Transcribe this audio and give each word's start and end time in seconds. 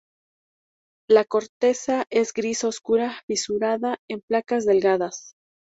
La 1.07 1.25
corteza 1.25 2.05
es 2.09 2.33
gris 2.33 2.63
oscura, 2.63 3.21
fisurada 3.27 3.99
en 4.09 4.21
placas 4.21 4.65
delgadas. 4.65 5.35